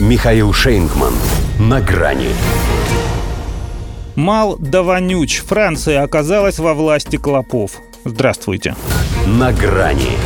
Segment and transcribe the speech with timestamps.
[0.00, 1.12] Михаил Шейнгман.
[1.60, 2.28] На грани.
[4.16, 5.40] Мал да вонюч.
[5.40, 7.80] Франция оказалась во власти клопов.
[8.04, 8.74] Здравствуйте.
[9.26, 10.16] На грани.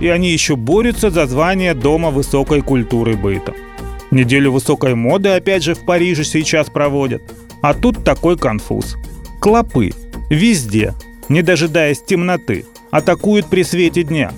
[0.00, 3.54] И они еще борются за звание Дома высокой культуры быта.
[4.10, 7.22] Неделю высокой моды опять же в Париже сейчас проводят.
[7.62, 8.96] А тут такой конфуз.
[9.40, 9.92] Клопы.
[10.28, 10.94] Везде.
[11.28, 12.66] Не дожидаясь темноты.
[12.90, 14.32] Атакуют при свете дня.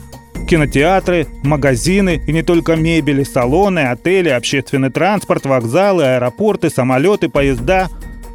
[0.49, 7.89] Кинотеатры, магазины и не только мебели, салоны, отели, общественный транспорт, вокзалы, аэропорты, самолеты, поезда.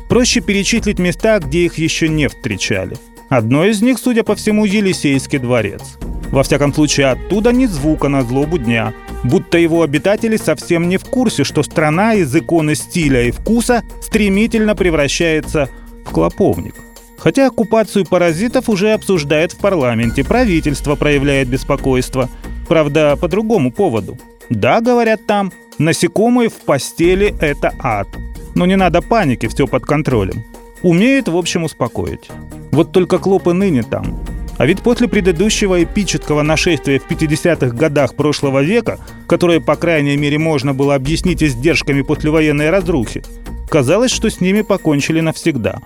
[0.10, 2.98] Проще перечислить места, где их еще не встречали.
[3.30, 5.98] Одно из них, судя по всему, Елисейский дворец.
[6.32, 11.06] Во всяком случае, оттуда ни звука на злобу дня, будто его обитатели совсем не в
[11.06, 15.70] курсе, что страна из иконы стиля и вкуса стремительно превращается
[16.06, 16.76] в клоповник.
[17.22, 22.30] Хотя оккупацию паразитов уже обсуждает в парламенте, правительство проявляет беспокойство.
[22.68, 24.18] Правда, по другому поводу.
[24.50, 28.08] Да, говорят там, насекомые в постели– это ад.
[28.56, 30.44] Но не надо паники, все под контролем.
[30.82, 32.28] Умеют, в общем, успокоить.
[32.72, 34.20] Вот только клопы ныне там.
[34.58, 40.40] А ведь после предыдущего эпического нашествия в 50-х годах прошлого века, которое, по крайней мере,
[40.40, 43.22] можно было объяснить издержками послевоенной разрухи,
[43.70, 45.82] казалось, что с ними покончили навсегда.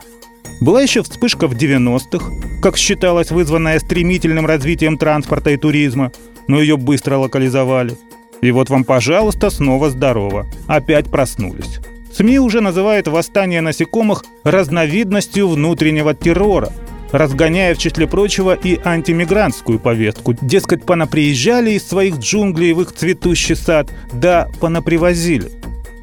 [0.61, 6.11] Была еще вспышка в 90-х, как считалось, вызванная стремительным развитием транспорта и туризма,
[6.47, 7.97] но ее быстро локализовали.
[8.41, 10.45] И вот вам, пожалуйста, снова здорово.
[10.67, 11.79] Опять проснулись.
[12.13, 16.71] СМИ уже называют восстание насекомых разновидностью внутреннего террора,
[17.11, 20.33] разгоняя в числе прочего и антимигрантскую повестку.
[20.41, 25.51] Дескать, понаприезжали из своих джунглей в их цветущий сад, да понапривозили.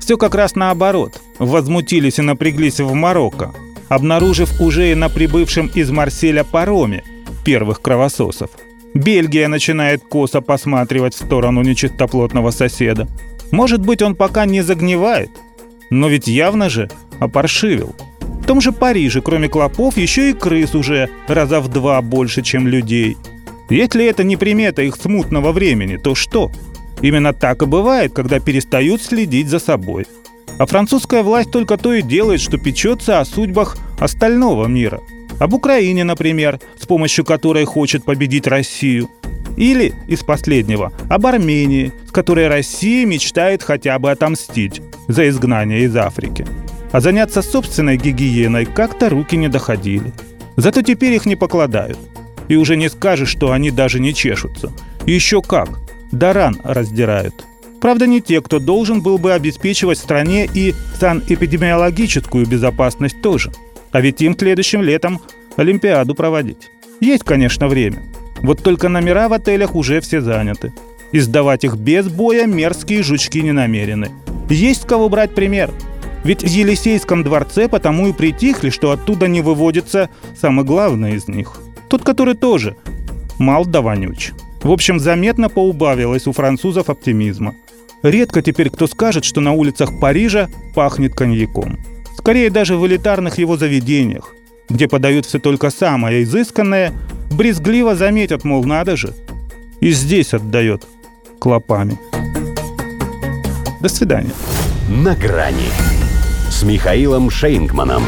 [0.01, 1.21] Все как раз наоборот.
[1.39, 3.55] Возмутились и напряглись в Марокко,
[3.95, 7.05] обнаружив уже и на прибывшем из Марселя пароме
[7.45, 8.51] первых кровососов.
[8.95, 13.07] Бельгия начинает косо посматривать в сторону нечистоплотного соседа.
[13.51, 15.31] Может быть, он пока не загнивает,
[15.91, 16.91] но ведь явно же
[17.21, 17.95] опоршивил.
[18.21, 22.67] В том же Париже, кроме клопов, еще и крыс уже раза в два больше, чем
[22.67, 23.19] людей.
[23.69, 26.51] Если это не примета их смутного времени, то что?
[27.03, 30.07] Именно так и бывает, когда перестают следить за собой.
[30.59, 35.01] А французская власть только то и делает, что печется о судьбах остального мира.
[35.39, 39.11] Об Украине, например, с помощью которой хочет победить Россию.
[39.57, 45.97] Или, из последнего, об Армении, с которой Россия мечтает хотя бы отомстить за изгнание из
[45.97, 46.47] Африки.
[46.91, 50.13] А заняться собственной гигиеной как-то руки не доходили.
[50.57, 51.99] Зато теперь их не покладают.
[52.49, 54.73] И уже не скажешь, что они даже не чешутся.
[55.07, 55.81] Еще как.
[56.13, 57.35] Даран раздирают.
[57.81, 63.51] Правда, не те, кто должен был бы обеспечивать стране и санэпидемиологическую безопасность тоже.
[63.93, 65.21] А ведь им следующим летом
[65.57, 66.71] Олимпиаду проводить.
[67.01, 68.03] Есть, конечно, время.
[68.41, 70.73] Вот только номера в отелях уже все заняты.
[71.13, 74.11] И сдавать их без боя мерзкие жучки не намерены.
[74.49, 75.71] Есть кого брать пример.
[76.25, 80.09] Ведь в Елисейском дворце потому и притихли, что оттуда не выводится
[80.41, 81.61] самый главный из них.
[81.89, 82.77] Тот, который тоже
[83.39, 83.83] мал да.
[83.83, 87.55] В общем, заметно поубавилось у французов оптимизма.
[88.03, 91.79] Редко теперь кто скажет, что на улицах Парижа пахнет коньяком.
[92.23, 94.33] Скорее даже в элитарных его заведениях,
[94.69, 96.93] где подают все только самое изысканное,
[97.33, 99.13] брезгливо заметят, мол, надо же.
[99.81, 100.87] И здесь отдает
[101.41, 101.99] клопами.
[103.81, 104.31] До свидания.
[104.89, 105.67] На грани
[106.49, 108.05] с Михаилом Шейнгманом.